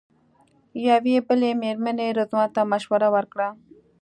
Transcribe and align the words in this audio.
یوې 0.87 1.15
بلې 1.27 1.51
مېرمنې 1.61 2.07
رضوان 2.19 2.47
ته 2.55 2.61
مشوره 2.71 3.07
ورکړه. 3.15 3.47